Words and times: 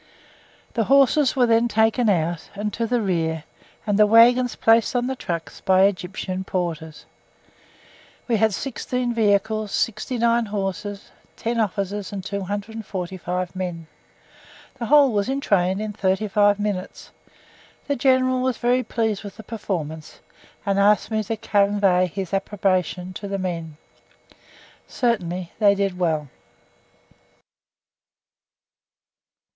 The 0.73 0.85
horses 0.85 1.35
were 1.35 1.45
then 1.45 1.67
taken 1.67 2.09
out 2.09 2.49
and 2.55 2.73
to 2.73 2.87
the 2.87 3.03
rear, 3.03 3.43
and 3.85 3.99
the 3.99 4.07
waggons 4.07 4.55
placed 4.55 4.95
on 4.95 5.05
the 5.05 5.15
trucks 5.15 5.61
by 5.63 5.83
Egyptian 5.83 6.43
porters. 6.43 7.05
We 8.27 8.37
had 8.37 8.51
16 8.51 9.13
vehicles, 9.13 9.71
69 9.71 10.47
horses, 10.47 11.11
10 11.35 11.59
officers 11.59 12.11
and 12.11 12.25
245 12.25 13.55
men. 13.55 13.85
The 14.79 14.87
whole 14.87 15.11
were 15.13 15.21
entrained 15.21 15.79
in 15.79 15.93
35 15.93 16.59
minutes. 16.59 17.11
The 17.85 17.95
General 17.95 18.41
was 18.41 18.57
very 18.57 18.81
pleased 18.81 19.23
with 19.23 19.37
the 19.37 19.43
performance, 19.43 20.19
and 20.65 20.79
asked 20.79 21.11
me 21.11 21.21
to 21.25 21.37
convey 21.37 22.07
his 22.07 22.33
approbation 22.33 23.13
to 23.13 23.27
the 23.27 23.37
men. 23.37 23.77
Certainly 24.87 25.51
they 25.59 25.75
did 25.75 25.99
well. 25.99 26.27